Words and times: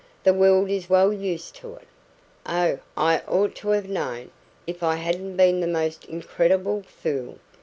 The 0.23 0.33
world 0.33 0.71
is 0.71 0.89
well 0.89 1.13
used 1.13 1.53
to 1.57 1.75
it. 1.75 1.87
Oh, 2.47 2.79
I 2.97 3.19
ought 3.27 3.53
to 3.57 3.69
have 3.69 3.87
known 3.87 4.31
if 4.65 4.81
I 4.81 4.95
hadn't 4.95 5.37
been 5.37 5.59
the 5.59 5.67
most 5.67 6.05
incredible 6.05 6.81
fool! 6.81 7.37